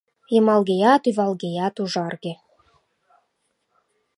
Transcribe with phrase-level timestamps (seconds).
[0.33, 2.33] Йымалгеят-ӱвалгеят ужарге.